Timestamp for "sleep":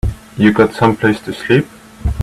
1.35-1.67